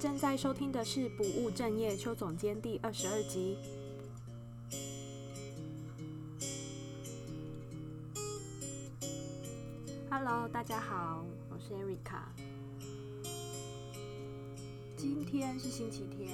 [0.00, 3.58] 正在收听的是《不务正业》邱总监第二十二集。
[10.08, 12.22] Hello，大家好，我是 Erica。
[14.96, 16.30] 今天是星期天，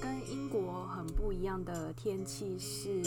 [0.00, 3.00] 跟英国很不一样的天气是，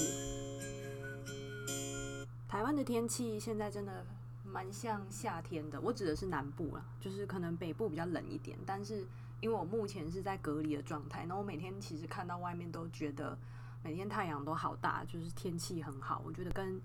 [2.48, 4.06] 台湾的天气现在真的
[4.46, 5.82] 蛮像夏天的。
[5.82, 9.06] 我指的是南部啦，就是可能北部比较冷一点，但是
[9.44, 13.38] 因为我目前是在隔离的状态，那我每天其实看到外面都觉得
[13.84, 16.22] 每天太阳都好大，就是天气很好。
[16.26, 16.80] 我觉得跟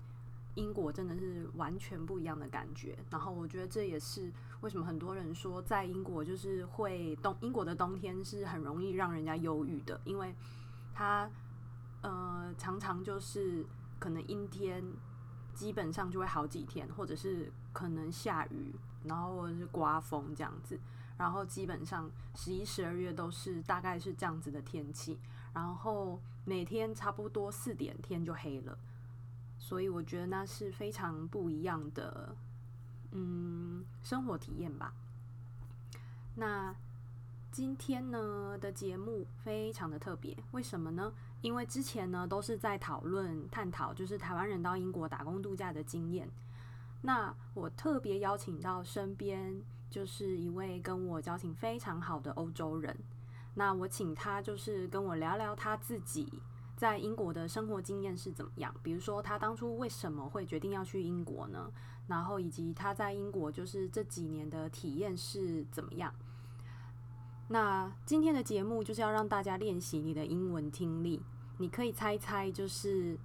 [0.55, 10.35] 英国真的是完全不一样的感觉，然后我觉得这也是为什么很多人说在英国就是会冬，英国的冬天是很容易让人家忧郁的，因为
[10.93, 11.31] 它
[12.01, 13.65] 呃常常就是
[13.99, 14.83] 可能阴天，
[15.53, 20.77] 基本上就会好几天，或者是可能下雨，然后或者是刮风这样子，
[21.19, 25.19] 然后基本上十一、十二月都是大概是这样子的天气，
[25.53, 28.75] 然后每天差不多四点天就黑了。
[29.59, 32.33] 所以我觉得那是非常不一样的，
[33.11, 34.93] 嗯，生活体验吧。
[36.35, 36.73] 那
[37.51, 41.11] 今天呢的节目非常的特别，为什么呢？
[41.41, 46.29] 因为之前呢都是在讨论、探讨，就是台湾人到英国打工度假的经验。
[47.01, 52.95] 那我特别邀请到身边就是一位跟我交情非常好的欧洲人，
[53.55, 56.41] 那我请他就是跟我聊聊他自己。
[56.77, 58.73] 在英国的生活经验是怎么样？
[58.81, 61.69] 比如说，他当初为什么会决定要去英国呢？
[62.07, 66.13] 然后以及他在英国就是这几年的体验是怎么样？
[67.49, 71.21] 那今天的节目就是要让大家练习你的英文听力。
[71.57, 73.19] 你可以猜猜，就是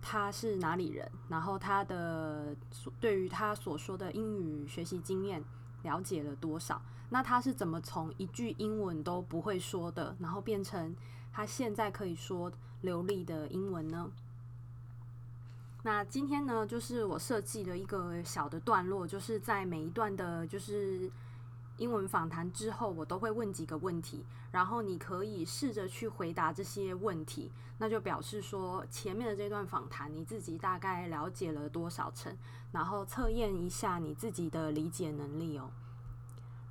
[0.00, 2.54] 他是哪里人，然后他的
[3.00, 5.42] 对于他所说的英语学习经验
[5.82, 6.80] 了解了多少？
[7.10, 10.94] 那他是怎么从一句英文都不会说的，然后变成
[11.32, 12.52] 他现在可以说？
[12.82, 14.10] 流利的英文呢？
[15.84, 21.08] 那今天呢，就是我设计了一个小的段落，就是在每一段的，就是
[21.78, 32.36] 英文访谈之后，我都会问几个问题，然后你可以试着去回答这些问题，那就表示说前面的这段访谈你自己大概了解了多少层，
[32.70, 35.70] 然后测验一下你自己的理解能力哦。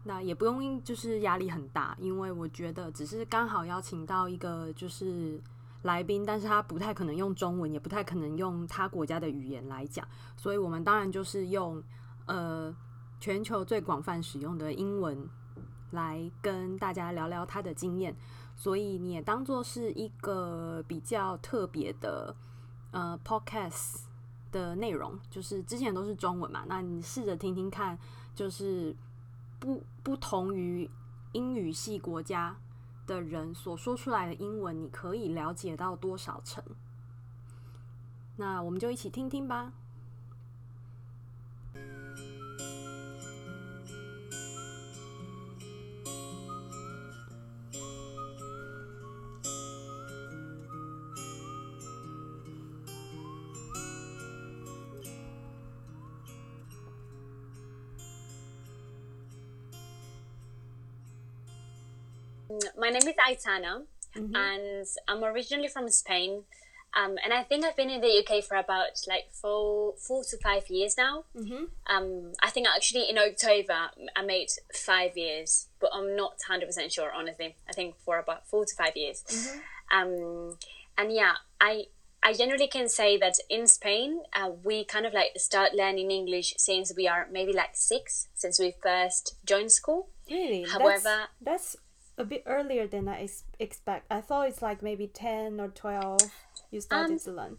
[0.04, 5.42] 那也不用就是压力很大，因为我觉得只是刚好邀请到一个就是。
[5.84, 10.08] 来宾，但是他不太可能用中文，也不太可能用他国家的语言来讲，
[10.38, 11.82] 所以我们当然就是用
[12.28, 12.72] 呃
[13.22, 15.30] 全球最广泛使用的英文
[15.92, 18.14] 来跟大家聊聊他的经验，
[18.56, 22.36] 所以你也当做是一个比较特别的
[22.92, 24.02] 呃 podcast
[24.52, 27.98] 的内容，就是之前都是中文嘛，那你试着听听看，
[28.34, 28.96] 就是
[29.60, 30.90] 不不同于
[31.32, 32.58] 英语系国家。
[33.08, 36.64] 的人所说出来的英文，你可以了解到多少成？
[38.38, 39.74] 那我们就一起听听吧。
[62.78, 63.84] My name is Aitana,
[64.16, 64.36] mm-hmm.
[64.36, 66.44] and I'm originally from Spain.
[66.94, 70.38] Um, and I think I've been in the UK for about like four, four to
[70.38, 71.24] five years now.
[71.36, 71.64] Mm-hmm.
[71.88, 76.92] Um, I think actually in October I made five years, but I'm not hundred percent
[76.92, 77.12] sure.
[77.14, 79.24] Honestly, I think for about four to five years.
[79.26, 79.98] Mm-hmm.
[79.98, 80.58] Um,
[80.98, 81.86] and yeah, I
[82.24, 86.56] I generally can say that in Spain uh, we kind of like start learning English
[86.58, 90.10] since we are maybe like six, since we first joined school.
[90.30, 91.76] Really, however, that's, that's
[92.18, 94.06] a bit earlier than I ex- expect.
[94.12, 96.22] I thought it's like maybe ten or twelve.
[96.72, 97.58] You started um, to learn.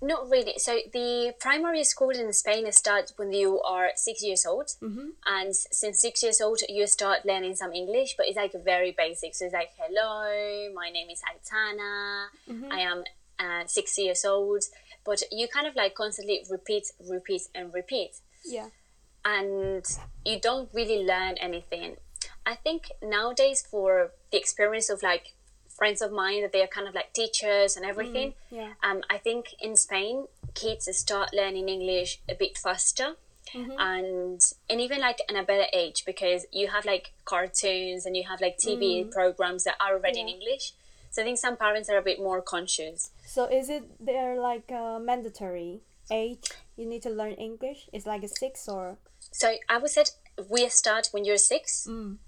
[0.00, 0.54] Not really.
[0.58, 5.08] So the primary school in Spain starts when you are six years old, mm-hmm.
[5.26, 9.34] and since six years old you start learning some English, but it's like very basic.
[9.34, 12.26] So it's like, "Hello, my name is Aitana.
[12.48, 12.72] Mm-hmm.
[12.72, 13.02] I am
[13.40, 14.62] uh, six years old."
[15.04, 18.10] But you kind of like constantly repeat, repeat, and repeat.
[18.44, 18.68] Yeah.
[19.24, 19.84] And
[20.24, 21.96] you don't really learn anything
[22.48, 25.34] I think nowadays for the experience of like
[25.68, 28.30] friends of mine that they are kind of like teachers and everything.
[28.30, 28.72] Mm, yeah.
[28.82, 33.16] Um, I think in Spain kids start learning English a bit faster.
[33.54, 33.78] Mm-hmm.
[33.78, 34.40] And
[34.70, 38.40] and even like in a better age because you have like cartoons and you have
[38.40, 39.10] like TV mm.
[39.10, 40.24] programs that are already yeah.
[40.24, 40.72] in English.
[41.10, 43.10] So I think some parents are a bit more conscious.
[43.26, 45.80] So is it they're like uh, mandatory
[46.10, 47.88] age you need to learn English?
[47.92, 48.96] It's like a six or.
[49.32, 50.04] So I would say
[50.48, 51.86] we start when you're six.
[51.88, 52.18] Mm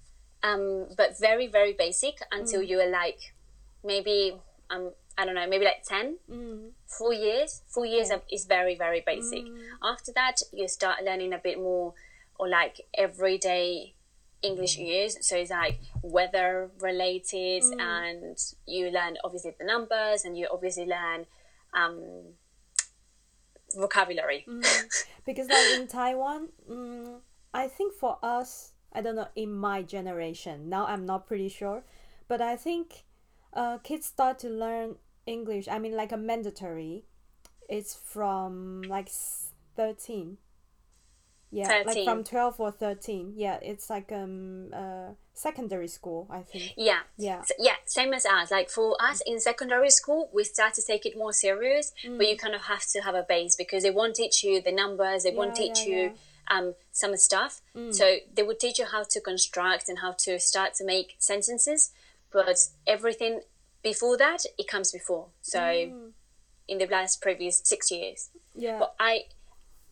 [0.43, 3.35] um, but very very basic until you were like
[3.85, 4.35] maybe
[4.71, 6.17] um I don't know maybe like 10
[6.87, 7.63] four years?
[7.69, 9.45] Four years of, is very very basic.
[9.83, 11.95] After that you start learning a bit more
[12.39, 13.95] or like everyday
[14.43, 15.19] English use.
[15.21, 21.27] so it's like weather related and you learn obviously the numbers and you obviously learn
[21.75, 22.33] um
[23.77, 24.47] vocabulary.
[25.27, 27.19] Because like in Taiwan, mm,
[27.53, 31.85] I think for us, I don't know, in my generation, now I'm not pretty sure,
[32.29, 33.05] but I think
[33.53, 34.97] uh, kids start to learn
[35.27, 35.69] English.
[35.69, 37.05] I mean, like a mandatory,
[37.69, 39.11] it's from like
[39.77, 40.39] 13.
[41.53, 43.33] Yeah, like from 12 or 13.
[43.37, 46.75] Yeah, it's like um uh secondary school, I think.
[46.77, 47.01] Yeah.
[47.19, 47.41] Yeah.
[47.41, 48.53] S- yeah, same as us.
[48.53, 52.37] Like for us in secondary school, we start to take it more serious, but you
[52.37, 55.33] kind of have to have a base because they won't teach you the numbers, they
[55.33, 56.13] won't teach yeah, you
[56.51, 57.63] um, some stuff.
[57.75, 57.95] Mm.
[57.95, 61.93] So they would teach you how to construct and how to start to make sentences,
[62.33, 63.41] but everything
[63.83, 65.29] before that, it comes before.
[65.41, 66.11] So mm.
[66.69, 68.31] in the last previous six years.
[68.55, 68.79] Yeah.
[68.81, 69.25] But I,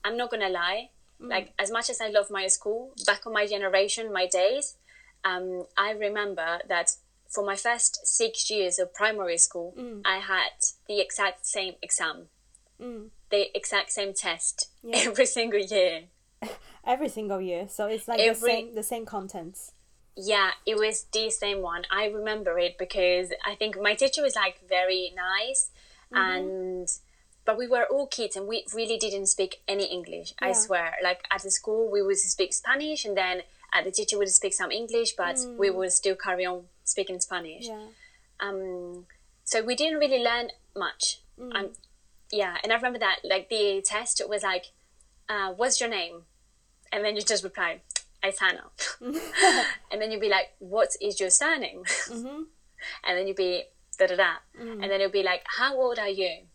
[0.04, 0.90] I'm not gonna lie.
[1.22, 1.30] Mm.
[1.30, 4.76] Like as much as I love my school, back on my generation, my days,
[5.24, 6.90] um, I remember that
[7.28, 9.74] for my first six years of primary school,
[10.04, 10.52] I had
[10.88, 12.28] the exact same exam,
[12.78, 16.04] the exact same test every single year.
[16.86, 17.68] Every single year.
[17.68, 19.72] So it's like Every- the same the same contents.
[20.20, 21.84] Yeah, it was the same one.
[21.92, 25.70] I remember it because I think my teacher was like very nice,
[26.10, 26.88] and
[27.44, 30.34] but we were all kids and we really didn't speak any English.
[30.40, 30.96] I swear.
[31.02, 33.42] Like at the school, we would speak Spanish, and then
[33.72, 37.66] uh, the teacher would speak some English, but we would still carry on speaking Spanish.
[37.68, 37.86] Yeah.
[38.40, 39.06] Um,
[39.44, 41.20] so we didn't really learn much.
[41.40, 41.70] Um,
[42.30, 44.66] yeah, and I remember that like the test was like,
[45.28, 46.22] uh, "What's your name?"
[46.92, 47.80] And then you just reply,
[48.22, 48.64] "Aitana,"
[49.90, 52.46] and then you'd be like, "What is your surname?" and
[53.04, 53.64] then you'd be
[53.98, 56.46] da da da, and then it'd be like, "How old are you?"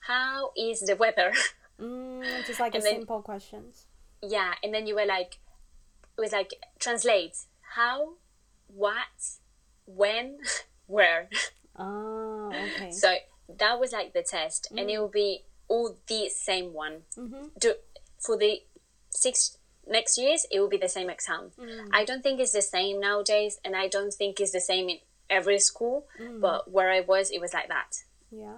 [0.00, 1.32] How is the weather?
[1.80, 3.86] Mm, just like a then- simple questions.
[4.22, 5.38] yeah, and then you were like,
[6.16, 7.36] it was like translate
[7.74, 8.12] how,
[8.68, 9.18] what,
[9.84, 10.38] when,
[10.86, 11.28] where.
[11.76, 12.92] Oh, okay.
[12.92, 13.16] So
[13.58, 17.02] that was like the test, and it will be all the same one.
[17.16, 17.46] Mm-hmm.
[17.58, 17.74] Do,
[18.18, 18.62] for the
[19.10, 21.52] six next years, it will be the same exam.
[21.60, 21.88] Mm.
[21.92, 24.98] I don't think it's the same nowadays, and I don't think it's the same in
[25.28, 26.06] every school.
[26.20, 26.40] Mm.
[26.40, 27.96] But where I was, it was like that.
[28.30, 28.56] Yeah.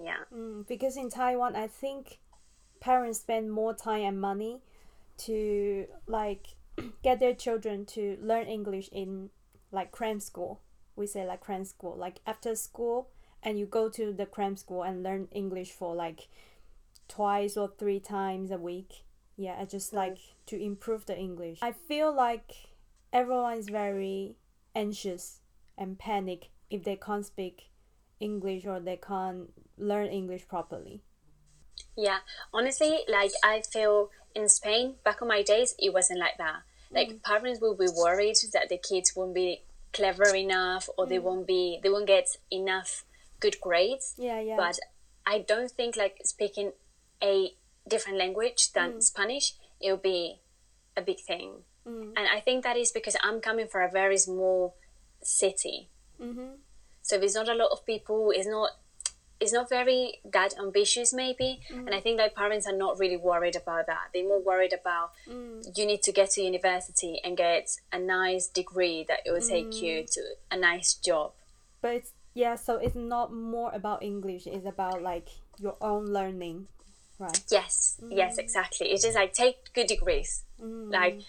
[0.00, 2.20] Yeah, Mm, because in Taiwan, I think
[2.80, 4.60] parents spend more time and money
[5.18, 6.46] to like
[7.02, 9.30] get their children to learn English in
[9.72, 10.60] like cram school.
[10.96, 13.08] We say like cram school, like after school,
[13.42, 16.28] and you go to the cram school and learn English for like
[17.08, 19.04] twice or three times a week.
[19.36, 21.58] Yeah, I just like to improve the English.
[21.62, 22.54] I feel like
[23.12, 24.36] everyone is very
[24.74, 25.40] anxious
[25.78, 27.70] and panic if they can't speak
[28.20, 31.02] English or they can't learn English properly.
[31.96, 32.18] yeah.
[32.52, 36.62] Honestly, like I feel in Spain, back on my days, it wasn't like that.
[36.92, 37.22] Like mm.
[37.22, 41.22] parents will be worried that the kids won't be clever enough, or they mm.
[41.22, 43.04] won't be, they won't get enough
[43.40, 44.14] good grades.
[44.18, 44.56] Yeah, yeah.
[44.56, 44.78] but
[45.26, 46.72] I don't think like speaking
[47.22, 47.52] a
[47.88, 49.02] different language than mm.
[49.02, 50.40] Spanish it will be
[50.96, 51.62] a big thing.
[51.86, 52.12] Mm.
[52.16, 54.76] And I think that is because I'm coming from a very small
[55.22, 55.88] city,
[56.20, 56.54] mm-hmm.
[57.02, 58.32] so there's not a lot of people.
[58.34, 58.70] It's not
[59.40, 61.86] it's not very that ambitious maybe, mm-hmm.
[61.86, 64.10] and I think like parents are not really worried about that.
[64.12, 65.66] They're more worried about mm.
[65.74, 69.80] you need to get to university and get a nice degree that it will take
[69.80, 70.20] you to
[70.50, 71.32] a nice job.
[71.80, 76.68] But it's yeah, so it's not more about English, it's about like your own learning.
[77.18, 77.38] Right.
[77.50, 78.38] Yes, yes, mm.
[78.38, 78.88] exactly.
[78.88, 80.44] It's just like take good degrees.
[80.62, 80.90] Mm.
[80.90, 81.20] Like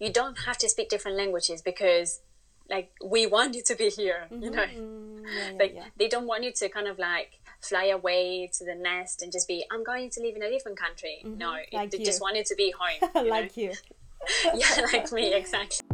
[0.00, 2.20] you don't have to speak different languages because
[2.68, 4.54] like we want you to be here, you mm-hmm.
[4.54, 4.64] know.
[4.64, 5.84] Mm, yeah, yeah, Like yeah.
[5.96, 9.48] they don't want you to kind of like fly away to the nest and just
[9.48, 11.22] be I'm going to live in a different country.
[11.24, 11.38] Mm-hmm.
[11.38, 12.04] No, it- Like they you.
[12.04, 13.10] just want you to be home.
[13.24, 13.72] you like you.
[14.54, 15.86] yeah, like me, exactly.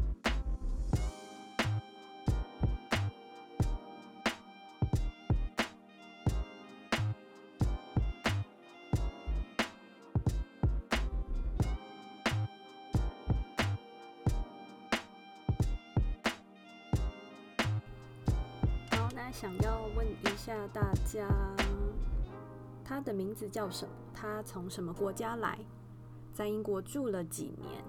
[20.54, 21.26] 下大家，
[22.84, 23.92] 他的名字叫什么？
[24.14, 25.58] 他从什么国家来？
[26.32, 27.82] 在英国住了几年？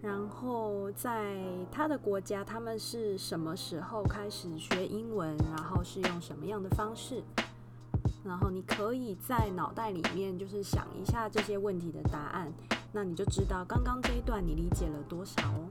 [0.00, 1.42] 然后在
[1.72, 5.36] 他的国家，他们是什么时候开始学英文？
[5.38, 7.24] 然后是用什么样的方式？
[8.22, 12.52] 然后你可以在脑袋里面就是想一下这些问题的答案，
[12.92, 15.66] 那你就知道刚刚这一段你理解了多少哦。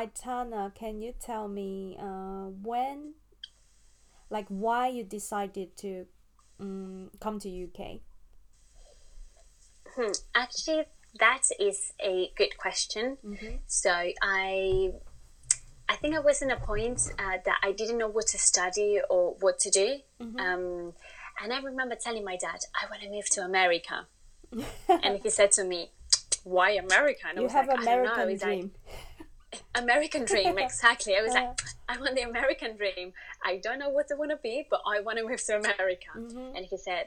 [0.00, 3.14] Aitana, can you tell me uh, when,
[4.30, 6.06] like, why you decided to
[6.58, 8.00] um, come to UK?
[9.94, 10.12] Hmm.
[10.34, 10.84] Actually,
[11.18, 13.18] that is a good question.
[13.24, 13.56] Mm-hmm.
[13.66, 13.90] So
[14.22, 14.92] I,
[15.88, 19.00] I think I was in a point uh, that I didn't know what to study
[19.10, 19.96] or what to do.
[20.20, 20.38] Mm-hmm.
[20.38, 20.92] Um,
[21.42, 24.06] and I remember telling my dad, I want to move to America.
[24.88, 25.90] and he said to me,
[26.44, 27.26] Why America?
[27.28, 28.70] And you have like, American dream.
[28.86, 28.94] Like,
[29.74, 31.16] American dream, exactly.
[31.16, 33.12] I was like, I want the American dream.
[33.44, 36.10] I don't know what I want to be, but I want to move to America.
[36.16, 36.56] Mm-hmm.
[36.56, 37.06] And he said,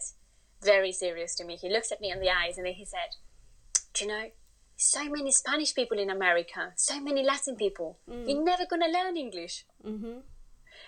[0.64, 1.56] very serious to me.
[1.56, 3.18] He looks at me in the eyes and then he said,
[3.94, 4.32] Do you know,
[4.76, 8.00] so many Spanish people in America, so many Latin people.
[8.10, 8.28] Mm.
[8.28, 9.66] You're never going to learn English.
[9.86, 10.20] Mm-hmm.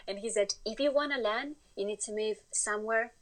[0.08, 3.14] And he said, If you want to learn, you need to move somewhere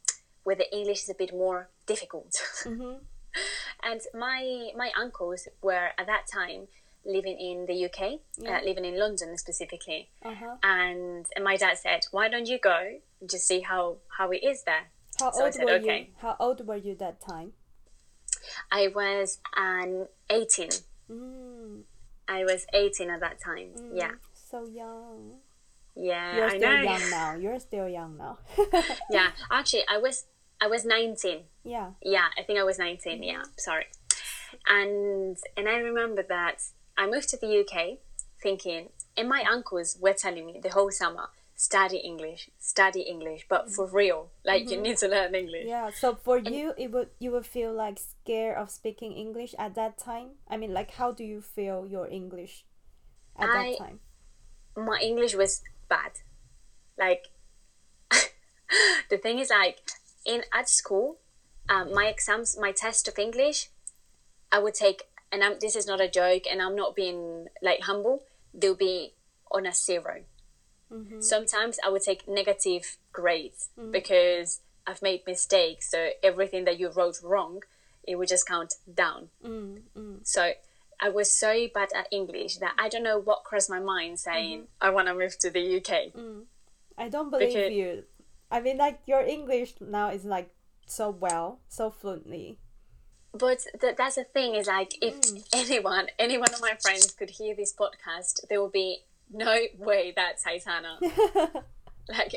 [0.43, 2.33] where the English is a bit more difficult.
[2.63, 2.97] Mm-hmm.
[3.83, 6.67] and my my uncles were at that time
[7.05, 8.57] living in the UK, uh, yeah.
[8.57, 10.09] uh, living in London specifically.
[10.23, 10.55] Uh-huh.
[10.63, 14.43] And and my dad said, "Why don't you go and just see how how it
[14.43, 15.99] is there?" How so old said, were okay.
[15.99, 16.05] you?
[16.17, 17.53] How old were you that time?
[18.71, 20.69] I was an eighteen.
[21.09, 21.81] Mm.
[22.27, 23.69] I was eighteen at that time.
[23.77, 24.11] Mm, yeah.
[24.33, 25.39] So young.
[25.95, 26.81] Yeah, You're I still know.
[26.81, 27.35] young now.
[27.35, 28.39] You're still young now.
[29.11, 30.25] yeah, actually, I was
[30.59, 31.43] I was nineteen.
[31.63, 31.91] Yeah.
[32.01, 33.23] Yeah, I think I was 19 mm-hmm.
[33.23, 33.85] Yeah, sorry.
[34.67, 36.61] And and I remember that
[36.97, 37.97] I moved to the UK
[38.41, 43.71] thinking, and my uncles were telling me the whole summer, study English, study English, but
[43.71, 43.95] for mm-hmm.
[43.95, 44.73] real, like mm-hmm.
[44.73, 45.65] you need to learn English.
[45.65, 45.91] Yeah.
[45.91, 49.75] So for and you, it would you would feel like scared of speaking English at
[49.75, 50.29] that time.
[50.49, 52.65] I mean, like, how do you feel your English
[53.37, 53.99] at I, that time?
[54.75, 56.11] My English was bad.
[56.97, 57.27] Like,
[59.09, 59.79] the thing is, like,
[60.25, 61.17] in at school,
[61.69, 63.69] um, my exams, my test of English,
[64.51, 67.81] I would take, and I'm, this is not a joke, and I'm not being like
[67.81, 68.23] humble.
[68.53, 69.13] They'll be
[69.51, 70.21] on a 0
[70.91, 71.19] mm-hmm.
[71.19, 73.91] Sometimes I would take negative grades mm-hmm.
[73.91, 75.89] because I've made mistakes.
[75.89, 77.61] So everything that you wrote wrong,
[78.07, 79.29] it would just count down.
[79.43, 80.17] Mm-hmm.
[80.23, 80.51] So
[81.01, 84.59] I was so bad at English that I don't know what crossed my mind saying
[84.59, 84.85] mm-hmm.
[84.85, 86.13] I want to move to the UK.
[86.13, 86.43] Mm.
[86.95, 88.03] I don't believe because, you.
[88.51, 90.51] I mean, like your English now is like
[90.85, 92.59] so well, so fluently.
[93.33, 95.43] But th- that's the thing is like if mm.
[95.53, 100.13] anyone, any one of my friends could hear this podcast, there will be no way
[100.15, 100.99] that's Aitana.
[102.09, 102.35] like,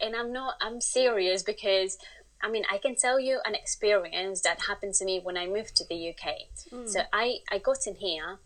[0.00, 0.54] and I'm not.
[0.60, 1.98] I'm serious because.
[2.42, 5.76] I mean, I can tell you an experience that happened to me when I moved
[5.76, 6.34] to the UK.
[6.70, 6.86] Mm.
[6.86, 8.38] So I, I got in here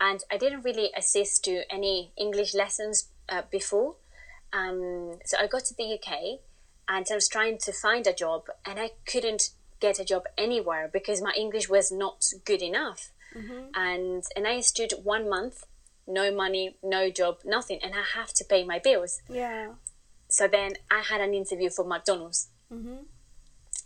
[0.00, 3.96] and I didn't really assist to any English lessons uh, before.
[4.52, 6.40] Um, so I got to the UK
[6.88, 10.88] and I was trying to find a job and I couldn't get a job anywhere
[10.92, 13.12] because my English was not good enough.
[13.36, 13.68] Mm-hmm.
[13.74, 15.64] And and I stood one month,
[16.06, 19.20] no money, no job, nothing, and I have to pay my bills.
[19.28, 19.72] Yeah.
[20.28, 22.48] So then I had an interview for McDonald's.
[22.72, 23.04] Mm-hmm.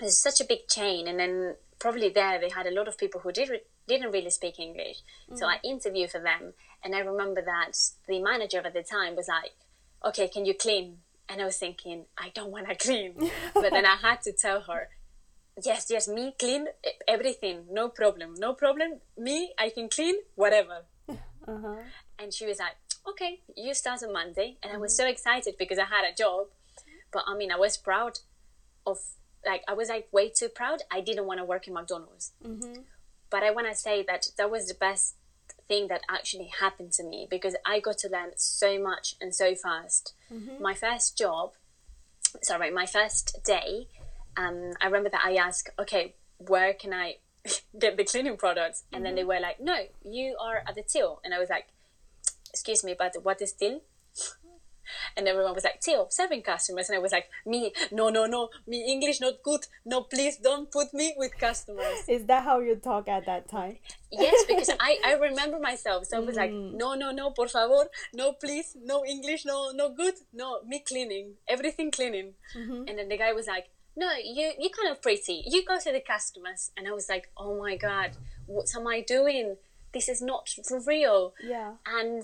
[0.00, 3.20] It's such a big chain, and then probably there they had a lot of people
[3.20, 4.98] who did re- didn't really speak English.
[4.98, 5.36] Mm-hmm.
[5.36, 6.54] So I interviewed for them,
[6.84, 7.72] and I remember that
[8.06, 9.52] the manager at the time was like,
[10.04, 13.14] "Okay, can you clean?" And I was thinking, I don't want to clean.
[13.54, 14.88] but then I had to tell her,
[15.64, 16.66] yes, yes, me clean
[17.06, 19.00] everything, no problem, no problem.
[19.16, 20.84] Me, I can clean whatever.
[21.08, 21.76] Uh-huh.
[22.18, 22.76] And she was like,
[23.08, 24.56] okay, you start on Monday.
[24.62, 24.76] And mm-hmm.
[24.76, 25.12] I was so mm-hmm.
[25.12, 26.48] excited because I had a job.
[27.12, 28.18] But I mean, I was proud
[28.86, 28.98] of,
[29.44, 30.82] like, I was like way too proud.
[30.90, 32.32] I didn't want to work in McDonald's.
[32.44, 32.82] Mm-hmm.
[33.30, 35.16] But I want to say that that was the best
[35.66, 39.54] thing that actually happened to me because I got to learn so much and so
[39.54, 40.14] fast.
[40.32, 40.62] Mm-hmm.
[40.62, 41.52] My first job,
[42.42, 43.88] sorry, my first day,
[44.36, 47.16] um, I remember that I asked, okay, where can I
[47.78, 48.84] get the cleaning products?
[48.92, 49.04] And mm-hmm.
[49.04, 49.28] then they mm-hmm.
[49.28, 51.20] were like, no, you are at the till.
[51.24, 51.66] And I was like,
[52.50, 53.80] excuse me, but what is till?
[55.16, 56.88] and everyone was like, Theo, serving customers.
[56.88, 59.66] And I was like, me, no, no, no, me English not good.
[59.84, 62.04] No, please don't put me with customers.
[62.08, 63.78] Is that how you talk at that time?
[64.10, 66.06] yes, because I, I remember myself.
[66.06, 66.74] So I was like, mm.
[66.74, 71.34] no, no, no, por favor, no, please, no English, no, no good, no, me cleaning,
[71.48, 72.34] everything cleaning.
[72.56, 72.88] Mm-hmm.
[72.88, 73.66] And then the guy was like,
[73.96, 75.42] no, you, you're kind of pretty.
[75.46, 76.70] You go to the customers.
[76.76, 78.12] And I was like, oh my God,
[78.46, 79.56] what am I doing?
[79.92, 81.34] This is not for real.
[81.42, 81.74] Yeah.
[81.86, 82.22] And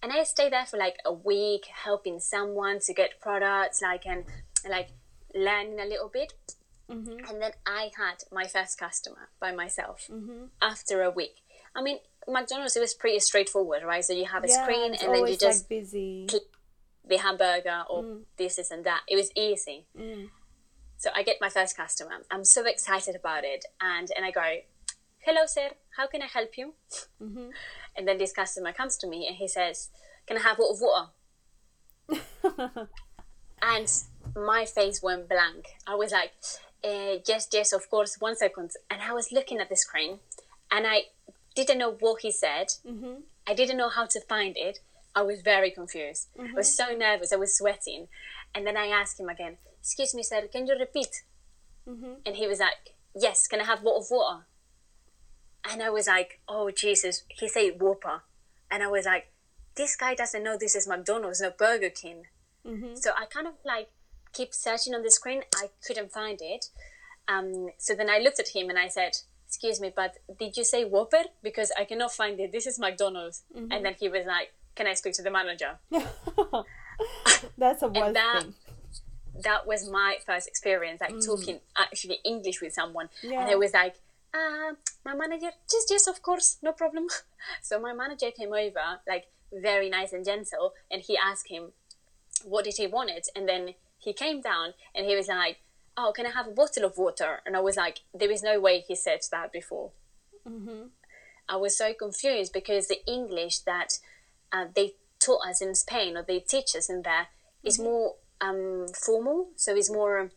[0.00, 4.24] and I stayed there for like a week, helping someone to get products, like and
[4.68, 4.90] like
[5.34, 6.32] learning a little bit.
[6.90, 7.28] Mm-hmm.
[7.28, 10.46] And then I had my first customer by myself mm-hmm.
[10.62, 11.42] after a week.
[11.74, 14.04] I mean, McDonald's it was pretty straightforward, right?
[14.04, 16.28] So you have a yeah, screen and then you just like busy.
[17.06, 18.20] the hamburger or mm.
[18.36, 19.02] this, this, and that.
[19.08, 19.86] It was easy.
[19.98, 20.28] Mm.
[20.98, 22.22] So I get my first customer.
[22.30, 24.58] I'm so excited about it, and and I go,
[25.20, 26.74] hello, sir, how can I help you?
[27.22, 27.50] Mm-hmm.
[27.96, 29.90] And then this customer comes to me and he says,
[30.26, 31.10] can I have a bottle
[32.08, 32.88] of water?
[33.62, 33.92] and
[34.36, 35.66] my face went blank.
[35.86, 36.32] I was like,
[36.84, 38.70] uh, yes, yes, of course, one second.
[38.90, 40.20] And I was looking at the screen
[40.70, 41.02] and I
[41.54, 42.68] didn't know what he said.
[42.86, 43.20] Mm-hmm.
[43.46, 44.78] I didn't know how to find it.
[45.14, 46.28] I was very confused.
[46.38, 46.52] Mm-hmm.
[46.52, 47.32] I was so nervous.
[47.32, 48.08] I was sweating.
[48.54, 51.22] And then I asked him again, excuse me, sir, can you repeat?
[51.88, 52.20] Mm-hmm.
[52.26, 54.44] And he was like, yes, can I have a bottle of water?
[55.64, 57.24] And I was like, oh, Jesus.
[57.28, 58.20] He said Whopper.
[58.70, 59.32] And I was like,
[59.76, 62.24] this guy doesn't know this is McDonald's, not Burger King.
[62.66, 62.96] Mm-hmm.
[62.96, 63.88] So I kind of like
[64.34, 65.40] keep searching on the screen.
[65.56, 66.66] I couldn't find it.
[67.26, 69.12] Um, so then I looked at him and I said,
[69.46, 71.24] excuse me, but did you say Whopper?
[71.42, 72.52] Because I cannot find it.
[72.52, 73.44] This is McDonald's.
[73.56, 73.72] Mm-hmm.
[73.72, 75.78] And then he was like, can I speak to the manager?
[77.56, 78.54] That's a that, thing.
[79.42, 81.24] That was my first experience, like mm.
[81.24, 83.08] talking actually English with someone.
[83.22, 83.42] Yeah.
[83.42, 83.96] And I was like,
[84.34, 87.06] uh, my manager, just yes, of course, no problem.
[87.62, 91.72] so my manager came over, like very nice and gentle, and he asked him,
[92.44, 93.28] what did he want it?
[93.34, 95.58] And then he came down and he was like,
[95.96, 97.40] oh, can I have a bottle of water?
[97.44, 99.90] And I was like, there is no way he said that before.
[100.48, 100.88] Mm-hmm.
[101.48, 103.98] I was so confused because the English that
[104.52, 107.68] uh, they taught us in Spain or they teach us in there mm-hmm.
[107.68, 109.48] is more um, formal.
[109.56, 110.30] So it's more,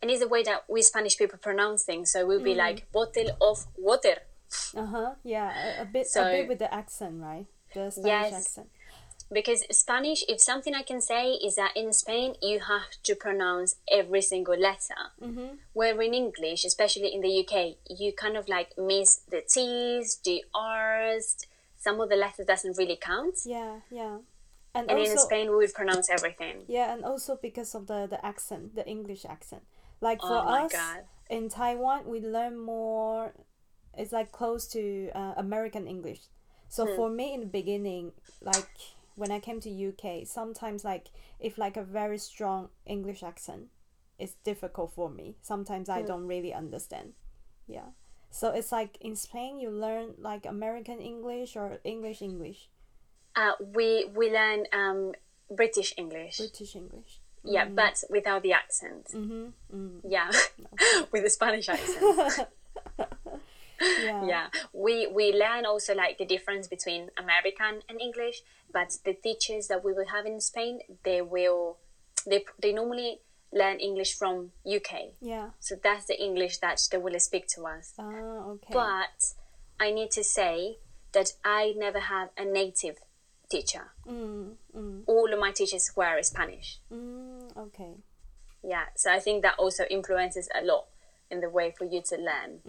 [0.00, 2.12] and it's the way that we Spanish people pronounce things.
[2.12, 2.58] So we'll be mm.
[2.58, 4.16] like bottle of water.
[4.76, 5.10] Uh huh.
[5.24, 7.46] Yeah, a, a bit, so, a bit with the accent, right?
[7.74, 8.68] The Spanish yes, accent.
[9.32, 13.76] Because Spanish, if something I can say is that in Spain you have to pronounce
[13.90, 15.56] every single letter, mm-hmm.
[15.72, 20.44] where in English, especially in the UK, you kind of like miss the T's, the
[20.54, 21.36] R's,
[21.78, 23.36] some of the letters doesn't really count.
[23.46, 24.18] Yeah, yeah.
[24.74, 26.64] And, and also, in Spain, we would pronounce everything.
[26.66, 29.62] Yeah, and also because of the, the accent, the English accent.
[30.00, 31.04] Like for oh us God.
[31.30, 33.34] in Taiwan, we learn more.
[33.96, 36.20] It's like close to uh, American English.
[36.68, 36.96] So hmm.
[36.96, 38.66] for me in the beginning, like
[39.14, 43.68] when I came to UK, sometimes like if like a very strong English accent,
[44.18, 45.36] it's difficult for me.
[45.42, 46.06] Sometimes I hmm.
[46.06, 47.12] don't really understand.
[47.68, 47.90] Yeah.
[48.30, 52.70] So it's like in Spain, you learn like American English or English English.
[53.34, 55.12] Uh, we we learn um,
[55.50, 56.38] British English.
[56.38, 57.20] British English.
[57.44, 57.74] Yeah, mm.
[57.74, 59.08] but without the accent.
[59.12, 59.46] Mm-hmm.
[59.74, 60.00] Mm.
[60.08, 60.30] Yeah,
[61.12, 62.48] with the Spanish accent.
[63.80, 64.26] yeah.
[64.26, 68.42] yeah, we we learn also like the difference between American and English,
[68.72, 71.78] but the teachers that we will have in Spain, they will,
[72.26, 73.20] they they normally
[73.52, 75.14] learn English from UK.
[75.20, 75.50] Yeah.
[75.60, 77.92] So that's the English that they will speak to us.
[77.98, 78.72] Oh, okay.
[78.72, 79.34] But
[79.78, 80.78] I need to say
[81.12, 82.98] that I never have a native
[83.52, 83.92] teacher.
[84.08, 85.02] Mm, mm.
[85.06, 86.78] All of my teachers were Spanish.
[86.92, 87.94] Mm, okay.
[88.64, 90.86] Yeah, so I think that also influences a lot
[91.30, 92.60] in the way for you to learn.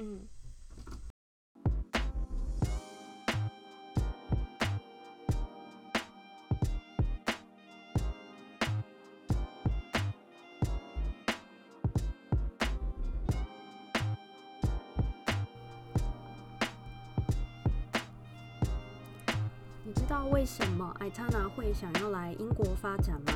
[21.03, 23.33] 艾塔娜会想要来英国发展吗？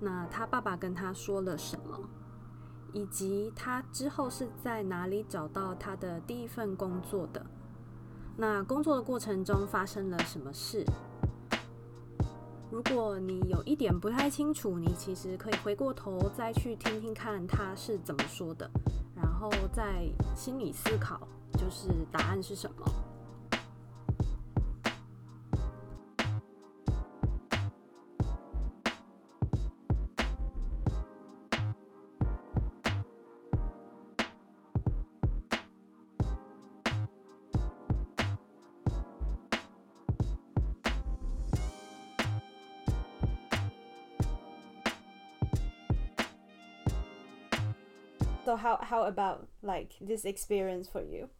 [0.00, 1.96] 那他爸爸跟他说了什么？
[2.92, 7.46] 以及他之后是在哪里找到他的第一份工作的？
[8.36, 10.84] 那工作的过程中发生了什么事？
[12.72, 18.68] 如果你有一点不太清楚，你其实可以回过头再去听听看他是怎么说的，
[19.14, 21.20] 然后再心里思考，
[21.52, 22.84] 就是答案是什么。
[48.44, 51.30] So how how about like this experience for you?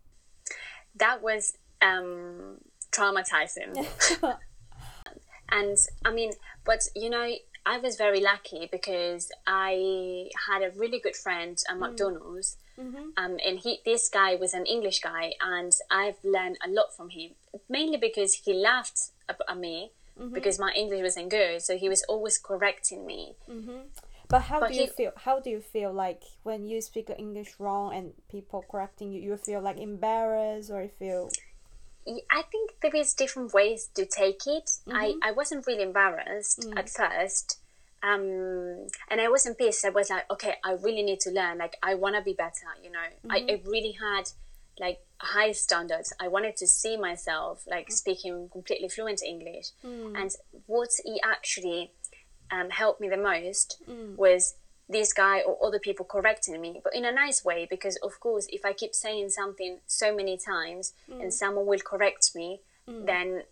[0.97, 2.59] That was um,
[2.93, 3.87] traumatizing.
[5.51, 6.33] and I mean,
[6.65, 7.35] but you know,
[7.67, 11.81] I was very lucky because I had a really good friend at mm.
[11.81, 12.57] McDonald's.
[12.79, 13.11] Mm-hmm.
[13.17, 17.11] Um, and he, this guy was an English guy, and I've learned a lot from
[17.11, 17.33] him.
[17.69, 20.35] Mainly because he laughed at me mm-hmm.
[20.35, 23.37] because my English wasn't good, so he was always correcting me.
[23.49, 23.79] Mm-hmm.
[24.29, 25.13] But how but do you feel?
[25.17, 29.21] How do you feel like when you speak English wrong and people correcting you?
[29.21, 31.31] You feel like embarrassed or you feel?
[32.07, 34.71] I think there is different ways to take it.
[34.87, 34.97] Mm-hmm.
[34.97, 36.79] I, I wasn't really embarrassed mm.
[36.79, 37.59] at first.
[38.03, 39.85] Um, and I wasn't pissed.
[39.87, 41.57] I was like, okay, I really need to learn.
[41.57, 42.99] Like, I want to be better, you know.
[42.99, 43.31] Mm-hmm.
[43.31, 44.25] I, I really had
[44.79, 46.13] like high standards.
[46.21, 49.69] I wanted to see myself like speaking completely fluent English.
[49.83, 50.17] Hmm.
[50.17, 50.31] And
[50.67, 51.93] what he actually
[52.51, 54.17] um, helped me the most Hmm.
[54.17, 54.55] was
[54.89, 57.67] this guy or other people correcting me, but in a nice way.
[57.69, 61.21] Because of course, if I keep saying something so many times Hmm.
[61.23, 63.45] and someone will correct me, then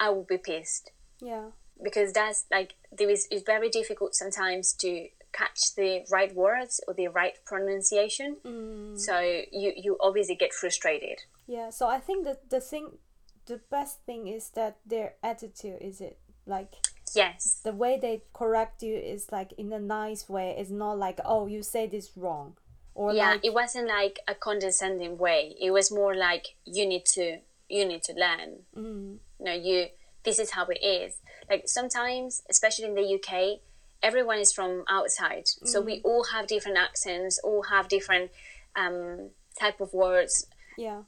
[0.00, 1.52] I will be pissed Yeah.
[1.82, 6.94] because that's like there is it's very difficult sometimes to catch the right words or
[6.94, 8.36] the right pronunciation.
[8.44, 8.98] Mm.
[8.98, 9.20] So
[9.52, 11.18] you you obviously get frustrated.
[11.46, 11.70] Yeah.
[11.70, 12.98] So I think that the thing,
[13.46, 16.74] the best thing is that their attitude is it like
[17.14, 17.60] Yes.
[17.64, 20.54] the way they correct you is like in a nice way.
[20.58, 22.56] It's not like oh you say this wrong,
[22.94, 25.54] or yeah, like it wasn't like a condescending way.
[25.60, 28.50] It was more like you need to you need to learn.
[28.76, 29.86] mm, You know, you
[30.24, 31.16] this is how it is.
[31.48, 33.60] Like sometimes, especially in the UK,
[34.02, 38.30] everyone is from outside, so we all have different accents, all have different
[38.76, 40.46] um, type of words.
[40.78, 41.02] yeah.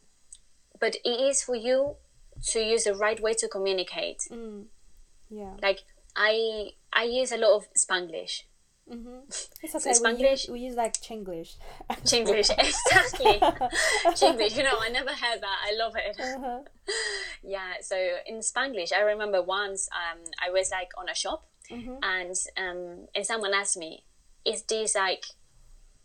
[0.81, 1.95] But it is for you
[2.49, 4.19] to use the right way to communicate.
[4.31, 4.65] Mm,
[5.33, 5.55] yeah.
[5.63, 5.81] Like
[6.15, 8.43] I I use a lot of Spanglish.
[8.93, 9.21] Mm-hmm.
[9.63, 9.91] It's okay.
[9.91, 10.31] We Spanglish?
[10.31, 11.57] use, we use like Chinglish.
[12.11, 13.39] Chinglish, exactly.
[14.21, 15.59] Chinglish, you know, I never heard that.
[15.69, 16.17] I love it.
[16.21, 16.61] Uh-huh.
[17.45, 21.95] Yeah, so in Spanglish, I remember once um, I was like on a shop Mm-hmm.
[22.03, 24.05] and um, and someone asked me,
[24.45, 25.25] "Is this like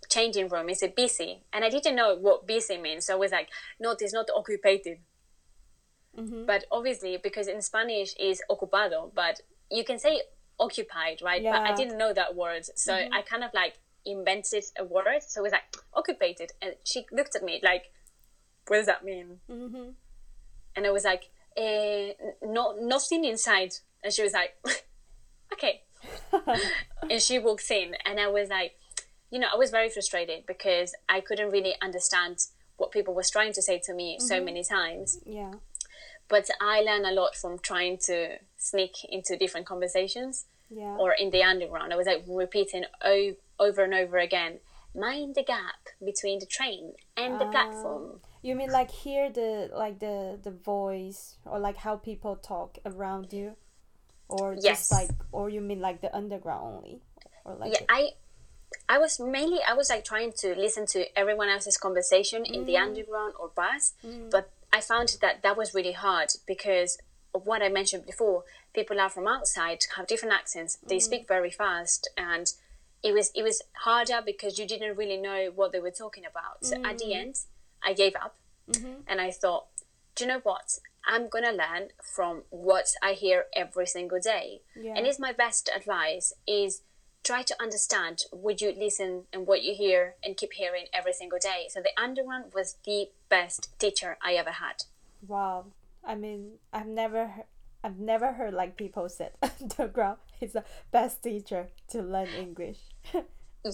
[0.09, 0.69] changing room?
[0.69, 3.95] Is it busy?" And I didn't know what busy means, so I was like, "No,
[3.99, 4.81] it's not occupied."
[6.17, 6.45] Mm-hmm.
[6.45, 10.21] But obviously, because in Spanish is ocupado, but you can say
[10.59, 11.43] occupied, right?
[11.43, 13.75] But I didn't know that word, so I kind of like
[14.05, 15.21] invented a word.
[15.27, 17.91] So it was like occupied, and she looked at me like,
[18.67, 19.89] "What does that mean?" Mm-hmm.
[20.75, 24.55] And I was like, eh, "No, nothing inside." And she was like,
[25.53, 25.83] "Okay."
[27.09, 28.75] and she walks in, and I was like,
[29.31, 32.37] you know, I was very frustrated because I couldn't really understand
[32.77, 35.51] what people was trying to say to me so many times Yeah.
[36.29, 40.97] But I learn a lot from trying to sneak into different conversations Yeah.
[40.99, 41.93] or in the underground.
[41.93, 44.59] I was like repeating o- over and over again,
[44.93, 47.51] mind the gap between the train and the Ah.
[47.51, 48.21] platform.
[48.41, 53.31] You mean like hear the like the the voice or like how people talk around
[53.33, 53.55] you,
[54.29, 54.63] or Yes.
[54.63, 57.01] just like or you mean like the underground only,
[57.45, 58.01] or like Yeah, I
[58.89, 62.77] I was mainly I was like trying to listen to everyone else's conversation in the
[62.77, 63.93] underground or bus,
[64.31, 66.97] but I found that that was really hard because
[67.33, 68.43] of what I mentioned before.
[68.73, 71.01] People are from outside, have different accents, they mm.
[71.01, 72.51] speak very fast, and
[73.03, 76.65] it was it was harder because you didn't really know what they were talking about.
[76.65, 77.15] So at the mm.
[77.15, 77.35] end,
[77.83, 78.35] I gave up,
[78.69, 79.01] mm-hmm.
[79.07, 79.67] and I thought,
[80.15, 80.79] do you know what?
[81.05, 84.93] I'm gonna learn from what I hear every single day, Yeah.
[84.95, 86.81] and it's my best advice is
[87.27, 91.39] try to understand what you listen and what you hear and keep hearing every single
[91.39, 91.67] day.
[91.69, 94.77] So the underground was the best teacher I ever had.
[95.27, 95.65] wow.
[96.07, 97.51] I mean, I've never he-
[97.83, 102.79] I've never heard like people said underground is the best teacher to learn English.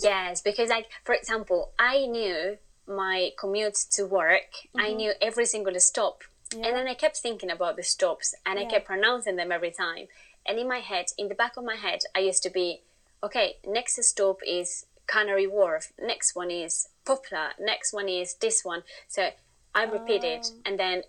[0.02, 4.52] Yes, because like for example, I knew my commute to work.
[4.76, 4.98] I mm-hmm.
[4.98, 6.24] knew every single stop.
[6.52, 6.66] Yeah.
[6.66, 10.08] And then I kept thinking about the stops and I kept pronouncing them every time.
[10.48, 12.82] And in my head, in the back of my head, I used to be,
[13.24, 18.84] okay, next stop is Canary Wharf, next one is Poplar, next one is this one.
[19.08, 19.30] So
[19.74, 20.56] I repeated Oh.
[20.66, 21.04] and then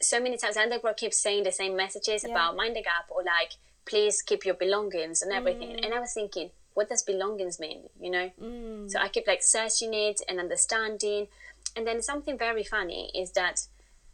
[0.00, 2.30] so many times the Underground keeps saying the same messages Yeah.
[2.30, 3.52] about mind the gap or like
[3.84, 5.70] please keep your belongings and everything.
[5.76, 5.84] Mm.
[5.84, 7.88] And I was thinking, what does belongings mean?
[7.98, 8.30] You know?
[8.40, 8.90] Mm.
[8.90, 11.28] So I keep like searching it and understanding.
[11.74, 13.66] And then something very funny is that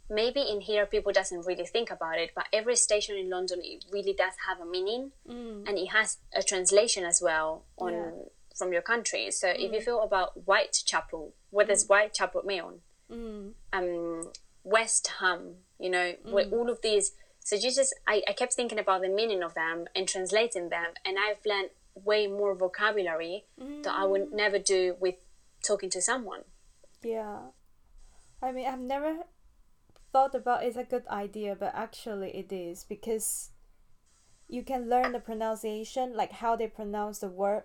[0.09, 3.85] maybe in here people doesn't really think about it, but every station in London it
[3.91, 5.67] really does have a meaning Mm.
[5.67, 8.11] and it has a translation as well on Yeah.
[8.55, 9.31] from your country.
[9.31, 12.81] So if you feel about Whitechapel, what does Whitechapel mean?
[13.09, 13.53] Mm.
[13.73, 14.31] um,
[14.63, 17.11] West Ham, you know, with all of these.
[17.39, 20.93] So you just, I, I kept thinking about the meaning of them and translating them,
[21.05, 23.45] and I've learned way more vocabulary
[23.83, 25.15] that I would never do with
[25.63, 26.43] talking to someone.
[27.03, 27.37] Yeah.
[28.41, 29.25] I mean, I've never
[30.15, 33.49] thought about it's a good idea, but actually it is because
[34.47, 37.63] you can learn the pronunciation, like how they pronounce the word,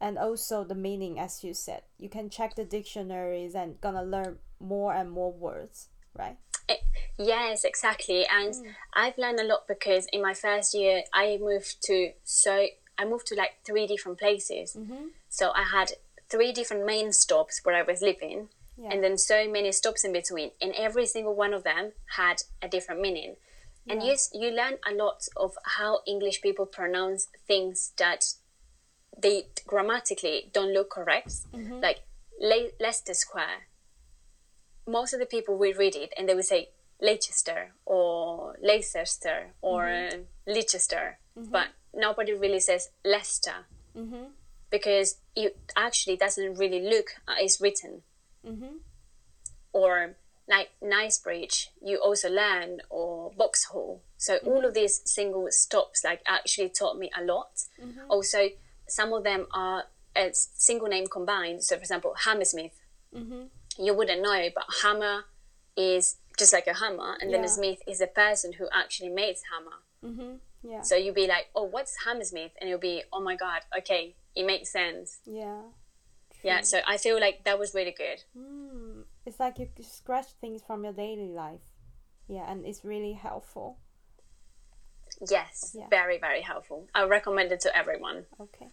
[0.00, 1.82] and also the meaning, as you said.
[1.96, 5.86] You can check the dictionaries and gonna learn more and more words,
[6.18, 6.36] right?
[6.68, 6.78] Eh,
[7.16, 8.26] Yes, exactly.
[8.26, 8.52] And
[8.92, 12.66] I've learned a lot because in my first year, I moved to so
[12.98, 14.74] I moved to like three different places.
[14.76, 15.06] Mm-hmm.
[15.28, 15.92] So I had
[16.28, 18.90] three different main stops where I was living, Yeah.
[18.92, 22.68] and then so many stops in between, and every single one of them had a
[22.68, 23.36] different meaning.
[23.88, 24.16] And Yeah.
[24.32, 28.34] you you learn a lot of how English people pronounce things that
[29.16, 31.80] they grammatically don't look correct, Mm-hmm.
[31.80, 32.00] like
[32.40, 33.68] Le- Leicester Square.
[34.86, 36.68] most of the people will read it and they will say
[37.00, 40.22] Leicester or Leicester or mm-hmm.
[40.46, 41.50] Leicester, mm-hmm.
[41.50, 43.64] but nobody really says Leicester
[43.96, 44.24] mm-hmm.
[44.70, 48.02] because it actually doesn't really look uh, it's written.
[48.46, 48.76] Mm-hmm.
[49.72, 50.14] Or
[50.48, 54.02] like Knightsbridge, you also learn, or Vauxhall.
[54.16, 54.48] So mm-hmm.
[54.48, 57.64] all of these single stops like actually taught me a lot.
[57.82, 58.10] Mm-hmm.
[58.10, 58.50] Also,
[58.86, 59.84] some of them are
[60.16, 61.62] a single name combined.
[61.62, 62.80] So, for example, Hammersmith.
[63.14, 63.44] Mm-hmm.
[63.84, 65.24] You wouldn't know, but hammer
[65.76, 67.36] is just like a hammer, and yeah.
[67.36, 70.12] then a smith is the person who actually makes hammer.
[70.14, 70.70] Mm-hmm.
[70.70, 70.80] Yeah.
[70.82, 74.46] So you'd be like, "Oh, what's Hammersmith?" And you'll be, "Oh my god, okay, it
[74.46, 75.62] makes sense." Yeah.
[76.44, 76.60] Yeah.
[76.60, 78.22] So I feel like that was really good.
[78.38, 79.04] Mm.
[79.26, 81.62] It's like you scratch things from your daily life.
[82.28, 83.78] Yeah, and it's really helpful.
[85.30, 85.86] Yes, yeah.
[85.88, 86.88] very very helpful.
[86.94, 88.24] I recommend it to everyone.
[88.40, 88.68] Okay.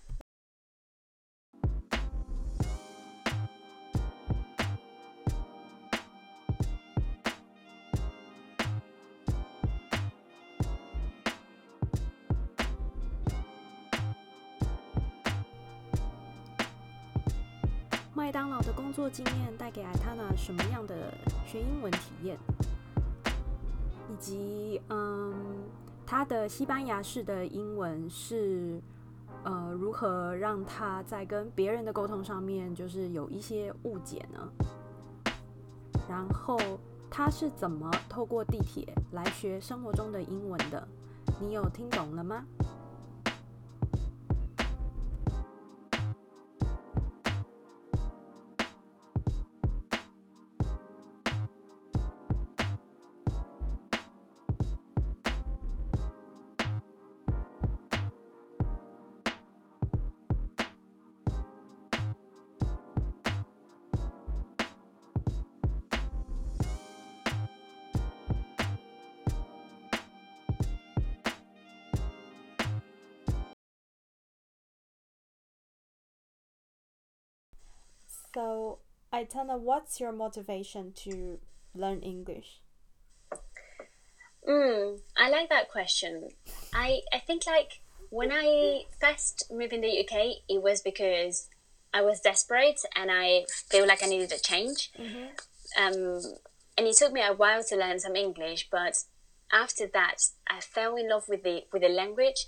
[18.31, 21.13] 麦当劳的工作经验带给艾塔娜什么样的
[21.45, 22.37] 学英文体验？
[24.09, 25.33] 以及，嗯，
[26.05, 28.81] 他的西班牙式的英文是，
[29.43, 34.49] 呃，如何让他在跟别人的沟通上面就是有一些误解呢？
[36.07, 36.57] 然后
[37.09, 40.87] 他是怎么透过地铁来学生活中的英文的？
[41.37, 42.45] 你有听懂了吗
[78.33, 78.79] ？So,
[79.13, 81.39] Aitana, what's your motivation to
[81.75, 82.61] learn English?
[84.47, 86.29] Mm, I like that question.
[86.73, 91.47] I, I think like when I first moved in the UK, it was because
[91.93, 94.91] I was desperate and I feel like I needed a change.
[94.99, 95.25] Mm-hmm.
[95.81, 96.21] Um,
[96.77, 98.95] and it took me a while to learn some English, but
[99.51, 100.17] after that,
[100.47, 102.47] I fell in love with the with the language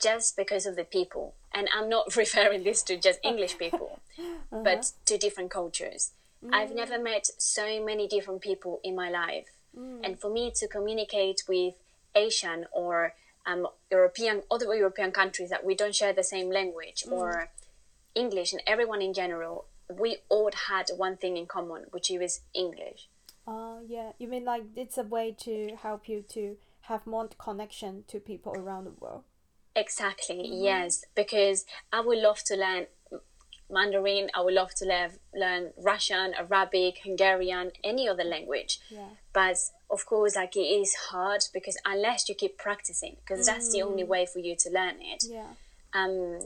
[0.00, 1.34] just because of the people.
[1.52, 4.62] And I'm not referring this to just English people, uh-huh.
[4.62, 6.12] but to different cultures.
[6.44, 6.54] Mm.
[6.54, 9.48] I've never met so many different people in my life.
[9.78, 10.00] Mm.
[10.04, 11.74] And for me to communicate with
[12.14, 13.14] Asian or
[13.46, 17.12] um, European, other European countries that we don't share the same language mm.
[17.12, 17.50] or
[18.14, 23.08] English and everyone in general, we all had one thing in common, which is English.
[23.46, 24.12] Oh, uh, yeah.
[24.18, 28.52] You mean like it's a way to help you to have more connection to people
[28.56, 29.22] around the world?
[29.76, 30.64] Exactly, mm-hmm.
[30.64, 32.86] yes, because I would love to learn
[33.70, 38.80] Mandarin, I would love to learn, learn Russian, Arabic, Hungarian, any other language.
[38.90, 39.08] Yeah.
[39.32, 39.56] But
[39.90, 43.46] of course, like it is hard because unless you keep practicing, because mm.
[43.46, 44.08] that's the only mm.
[44.08, 45.24] way for you to learn it.
[45.28, 45.48] Yeah.
[45.92, 46.40] Um,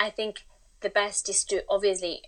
[0.00, 0.44] I think
[0.80, 2.22] the best is to obviously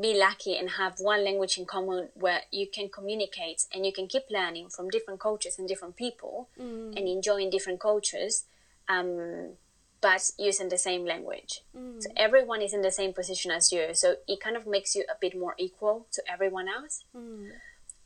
[0.00, 4.06] be lucky and have one language in common where you can communicate and you can
[4.06, 6.96] keep learning from different cultures and different people mm.
[6.96, 8.44] and enjoying different cultures
[8.90, 9.54] um,
[10.00, 11.62] but using the same language.
[11.76, 12.02] Mm.
[12.02, 13.88] So everyone is in the same position as you.
[13.92, 17.04] So it kind of makes you a bit more equal to everyone else.
[17.14, 17.50] Mm.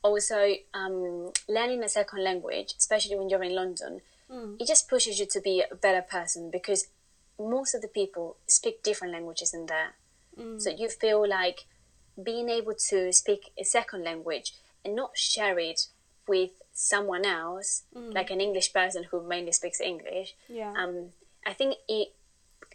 [0.02, 4.56] Also, um, learning a second language, especially when you're in London, mm.
[4.60, 6.88] it just pushes you to be a better person because
[7.38, 9.94] most of the people speak different languages in there.
[10.38, 10.60] Mm.
[10.60, 11.64] So you feel like
[12.22, 14.52] being able to speak a second language
[14.84, 15.86] and not share it
[16.26, 18.12] with someone else, mm.
[18.12, 20.74] like an English person who mainly speaks English, yeah.
[20.76, 21.10] um,
[21.46, 22.08] I think it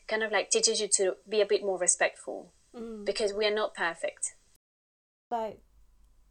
[0.07, 3.05] kind of like teaches you to be a bit more respectful mm.
[3.05, 4.35] because we are not perfect.
[5.29, 5.59] Like,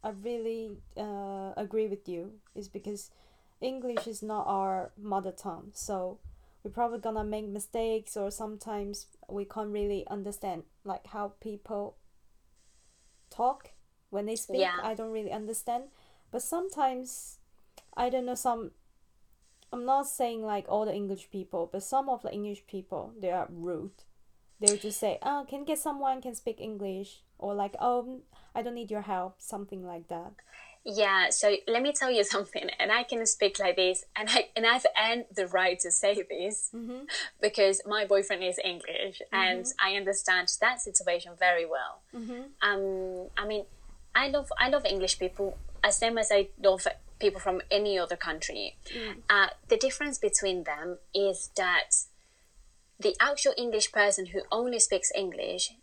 [0.03, 2.33] I really uh, agree with you.
[2.55, 3.11] Is because
[3.61, 6.19] English is not our mother tongue, so
[6.63, 11.97] we're probably gonna make mistakes, or sometimes we can't really understand like how people
[13.29, 13.71] talk
[14.09, 14.61] when they speak.
[14.61, 14.77] Yeah.
[14.81, 15.83] I don't really understand,
[16.31, 17.38] but sometimes
[17.99, 18.71] I don't know some
[19.71, 23.31] I'm not saying like all the English people, but some of the English people they
[23.31, 23.91] are rude.
[24.59, 28.21] They would just say, "Oh, can get someone can speak English," or like, "Oh,
[28.55, 30.31] I don't need your help," something like that.
[30.83, 34.49] Yeah, so let me tell you something, and I can speak like this, and I
[34.55, 37.03] and I've earned the right to say this mm-hmm.
[37.39, 39.35] because my boyfriend is English, mm-hmm.
[39.35, 42.01] and I understand that situation very well.
[42.13, 42.41] Mm-hmm.
[42.61, 43.65] Um, I mean,
[44.15, 46.85] I love I love English people as same as I love
[47.19, 48.77] people from any other country.
[48.95, 49.17] Mm.
[49.29, 51.91] Uh, the difference between them is that
[52.99, 55.73] the actual English person who only speaks English,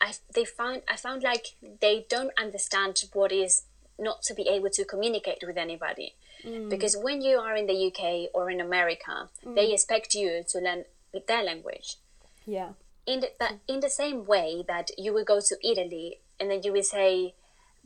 [0.00, 3.62] I they find I found like they don't understand what is
[3.98, 6.14] not to be able to communicate with anybody.
[6.44, 6.68] Mm.
[6.68, 9.54] Because when you are in the UK or in America, mm.
[9.54, 10.84] they expect you to learn
[11.26, 11.96] their language.
[12.44, 12.70] Yeah.
[13.06, 13.30] In the,
[13.68, 17.34] in the same way that you will go to Italy and then you will say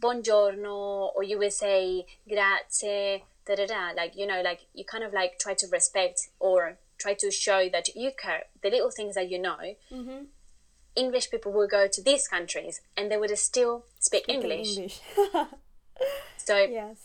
[0.01, 3.91] buongiorno or you will say grazie, da da da.
[3.97, 7.69] Like you know, like you kind of like try to respect or try to show
[7.71, 9.59] that you care the little things that you know.
[9.93, 10.25] Mm-hmm.
[10.97, 14.77] English people will go to these countries and they would still speak Speaking English.
[14.77, 15.01] English.
[16.37, 16.97] so yes.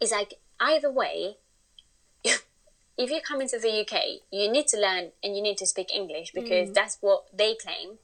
[0.00, 1.38] it's like either way,
[2.24, 5.90] if you come into the UK, you need to learn and you need to speak
[5.94, 6.74] English because mm.
[6.74, 7.98] that's what they claim.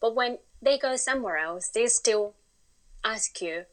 [0.00, 2.34] But when they go somewhere else, they still
[3.02, 3.64] ask you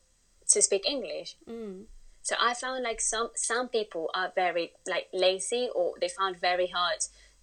[0.50, 1.36] to speak English.
[1.50, 1.86] Mm.
[2.22, 6.68] So I found like some some people are very like lazy or they found very
[6.68, 7.00] hard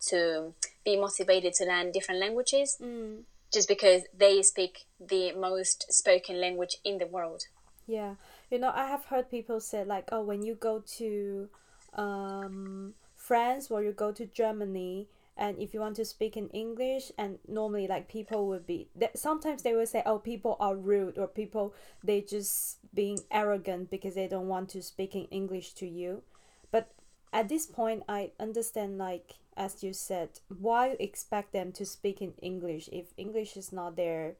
[0.08, 0.52] to
[0.84, 3.22] be motivated to learn different languages mm.
[3.52, 7.44] just because they speak the most spoken language in the world.
[7.86, 8.16] Yeah,
[8.50, 11.48] you know, I have heard people say like, oh, when you go to
[11.94, 17.10] um, France or you go to Germany, and if you want to speak in english
[17.18, 21.26] and normally like people would be sometimes they will say oh people are rude or
[21.26, 26.22] people they just being arrogant because they don't want to speak in english to you
[26.70, 26.90] but
[27.32, 32.32] at this point i understand like as you said why expect them to speak in
[32.40, 34.34] english if english is not their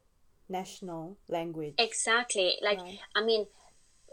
[0.49, 2.99] national language exactly like right.
[3.17, 3.47] i mean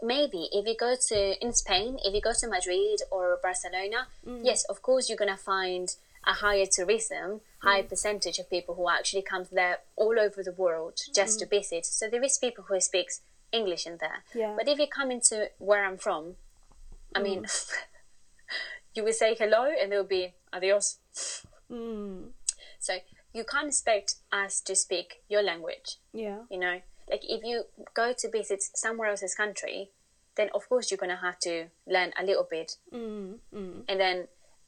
[0.02, 4.40] maybe if you go to in spain if you go to madrid or barcelona mm.
[4.42, 7.88] yes of course you're gonna find a higher tourism, high mm.
[7.88, 11.40] percentage of people who actually come there all over the world just mm.
[11.40, 11.86] to visit.
[11.86, 14.24] So there is people who speaks English in there.
[14.34, 14.54] Yeah.
[14.56, 16.36] But if you come into where I'm from,
[17.14, 17.24] I mm.
[17.24, 17.46] mean,
[18.94, 20.98] you will say hello and there will be adios.
[21.70, 22.30] Mm.
[22.78, 22.94] So
[23.32, 25.96] you can't expect us to speak your language.
[26.12, 26.40] Yeah.
[26.50, 26.80] You know,
[27.10, 29.90] like if you go to visit somewhere else's country,
[30.36, 33.82] then of course you're gonna have to learn a little bit, mm, mm.
[33.86, 34.28] and then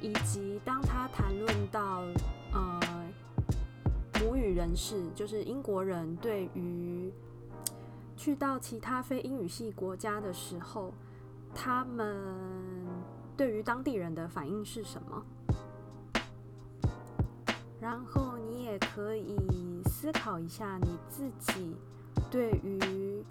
[0.00, 2.02] 以及当他谈论到
[2.52, 2.80] 呃
[4.20, 7.12] 母语人士，就是英国人对于
[8.16, 10.92] 去到其他非英语系国家的时候，
[11.54, 12.16] 他们
[13.36, 15.22] 对于当地人的反应是什么？
[17.80, 21.76] 然后你也可以思考一下你自己
[22.30, 23.22] 对于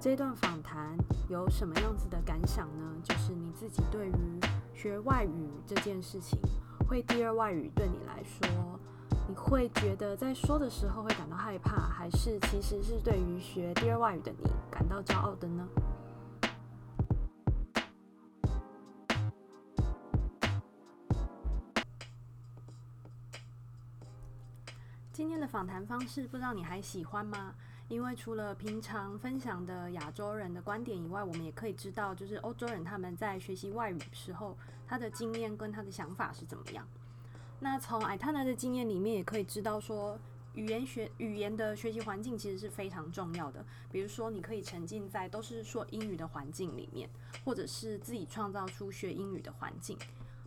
[0.00, 0.96] 这段访谈
[1.28, 2.94] 有什么样子的感想呢？
[3.02, 4.40] 就是你自己对于。
[4.78, 6.38] 学外语这件事情，
[6.88, 8.78] 会第二外语对你来说，
[9.28, 15.68] 你会觉得在说的时候会感到害怕，还是其实是对于学第二外语的你感到骄傲的呢？
[25.12, 27.52] 今天的访谈方式，不知道你还喜欢吗？
[27.88, 34.54] 因为除了平常分享的亚洲人的观点以外，我们也可以知道，就是欧洲人他们在学习外语时候，
[34.86, 36.86] 他的经验跟他的想法是怎么样。
[37.60, 40.18] 那从艾塔娜的经验里面，也可以知道说，
[40.54, 43.64] 语言学语言的学习环境其实是非常重要的。
[43.90, 47.08] 比如说，你可以沉浸在都是说英语的环境里面，
[47.42, 49.96] 或者是自己创造出学英语的环境。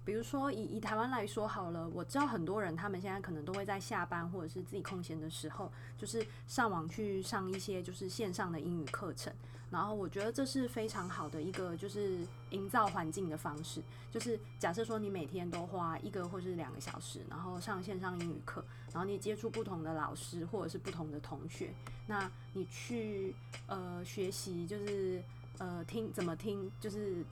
[0.04, 9.32] 比如说，以以台湾来说好了，我知道很多人他们现在可能都会在下班或者是自己空闲的时候，就是上网去上一些就是线上的英语课程。
[9.70, 12.18] 然后我觉得这是非常好的一个就是
[12.50, 13.82] 营造环境的方式。
[14.12, 21.70] 就是假设说你每天都花一个或是两个小时，然后上线上英语课，然后你接触不同的老师或者是不同的同学，
[22.08, 23.34] 那你去
[23.68, 25.24] 呃学习就是
[25.60, 27.24] 呃听怎么听就是。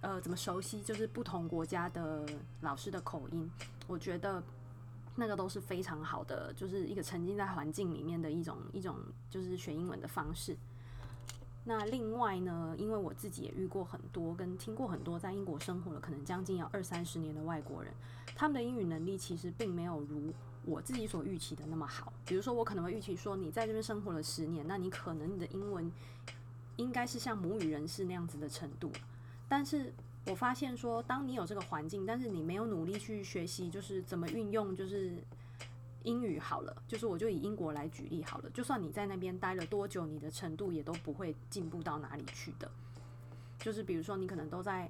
[0.00, 2.24] 呃，怎么熟悉就是不同国家的
[2.60, 3.50] 老师的口音？
[3.86, 4.42] 我觉得
[5.16, 8.96] 那个都是非常好的，就是一个沉浸在环境里面的一种一种
[9.28, 10.56] 就是学英文的方式。
[11.64, 17.92] 那另外呢，因为我自己也遇过很多跟听过很多在英国生活了可能将近要二三十年的外国人，
[18.36, 20.32] 他们的英语能力其实并没有如
[20.64, 22.12] 我自己所预期的那么好。
[22.24, 25.90] 比如说，我可能会预期说，你在这边生活了十年，那你可能你的英文
[26.76, 28.92] 应该是像母语人士那样子的程度。
[29.48, 29.92] 但是
[30.26, 35.16] 我发现说，当你有这个环境，但是你没有努力去学习，就是怎么运用，就是
[36.04, 38.50] 英语好了，就是我就以英国来举例好了。
[38.50, 42.70] 就算你在那边待了多久，你的程度也都不会进步到哪里去的。
[43.58, 44.88] 就是比如说，你可能都在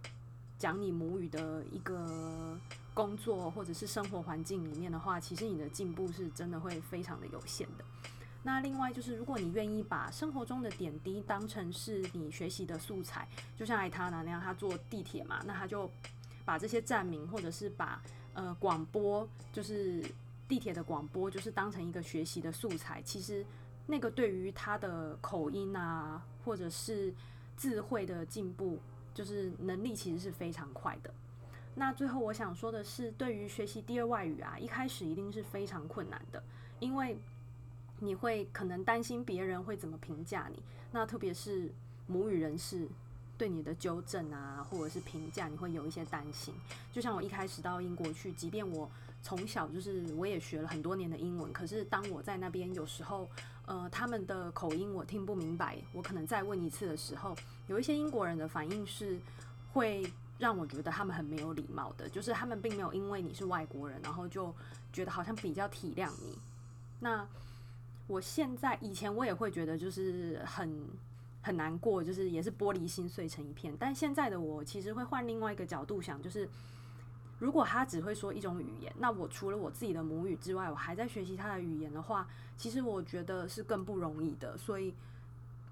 [0.59, 2.59] 讲你母语的一个
[2.93, 7.85] 工作或者是生活环境里面的话，其实你的进步是真的会非常的有限的。
[8.45, 15.91] 那另外就是，如果你愿意把生活中的点滴当成是你学习的素材，就像艾塔娜那样，他坐地铁嘛，那他就
[16.45, 18.01] 把这些站名或者是把
[18.33, 20.03] 呃广播，就是
[20.47, 23.03] 地铁的广播，就是当成一个学习的素材。
[23.03, 23.45] 其实
[23.87, 27.13] 那个对于他的口音啊，或者是
[27.57, 28.79] 智慧的进步，
[29.13, 31.13] 就是能力其实是非常快的。
[31.75, 36.43] 那最后我想说的是，对于学习第二外语啊，一开始一定是非常困难的，
[36.79, 37.19] 因为。
[38.01, 41.73] 你会可能担心别人会怎么评价你，那特别是
[42.07, 42.89] 母语人士
[43.37, 46.55] 对你的纠正啊，或者是评价，你会有一些担心。
[46.93, 48.91] 就像我一开始到英国去，即便我
[49.23, 53.29] 从小就是我也学了很多年的英文，可是当我在那边有时候，
[53.67, 57.37] 呃，他们的口音我听不明白，我可能再问一次的时候，
[57.67, 59.19] 有一些英国人的反应是
[59.73, 64.55] 会让我觉得他们很没有礼貌的，就是他们并没有因为你是外国人，然后就
[64.93, 66.39] 觉得好像比较体谅你。
[67.01, 67.27] 那
[68.09, 70.89] 我现在以前我也会觉得就是很
[71.43, 73.73] 很难过，就是也是玻璃心碎成一片。
[73.79, 76.49] 但现在的我其实会换另外一个角度想，就是
[77.39, 84.57] 如果他只会说一种语言，那我除了我自己的母语之外，我还在学习他的语言的话，其实我觉得是更不容易的。
[84.57, 84.95] 所以，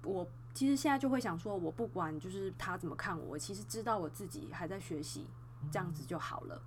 [0.03, 5.25] 我其实现在就会想说，我不管就是他怎么看我，其实知道我自己还在学习，
[5.71, 6.61] 这样子就好了。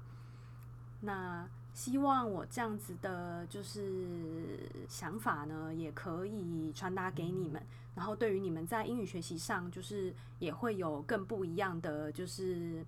[1.01, 1.49] 那。
[1.73, 4.59] 希望我这样子的，就是
[4.89, 7.63] 想法呢，也可以传达给你们。
[7.95, 12.85] 然后对于你们在英语学习上，就是也会有更不一样的，就是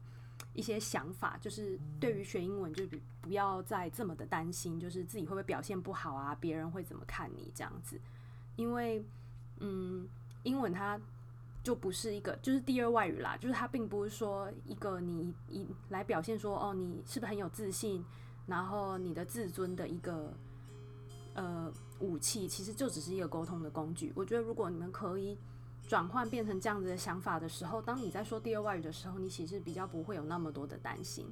[0.55, 1.37] 一些想法。
[1.41, 2.85] 就是对于学英文，就
[3.21, 6.37] 不要再这么的担心，就是自己会不会表现不好啊？
[6.41, 7.99] 别人会怎么看你这样子？
[8.57, 9.05] 因为，
[9.61, 10.07] 嗯，
[10.43, 11.01] 英文它
[11.63, 13.37] 就不是一个，就是第二外语啦。
[13.37, 18.05] 就是它并不是说一个你一来表现说，哦，你是不是很有自信？
[18.47, 20.33] 然后你的自尊的一个
[21.35, 24.13] 呃武器，其实就只是一个沟通的工具。
[24.15, 25.39] 我觉得如果你们可以
[25.89, 31.27] 转换变成这样子的想法的时候，当你在说第二外语的时候，你其实比较不会有那么多的担心。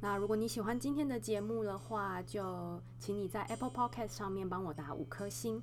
[0.00, 5.60] 那如果你喜欢今天的节目的话，就请你在 Apple Podcast 上面帮我打五颗星。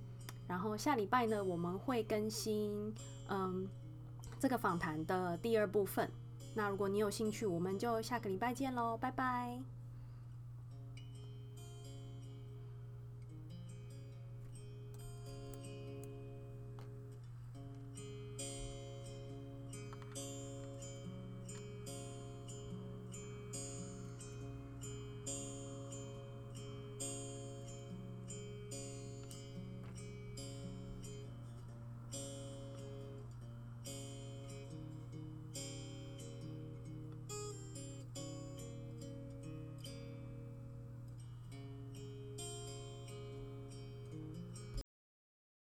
[0.48, 2.94] 然后下礼拜呢，我们会更新
[3.30, 3.68] 嗯
[4.40, 6.10] 这个访谈的第二部分。
[6.56, 9.73] 那如果你有兴趣，我们就下个礼拜见喽，拜拜。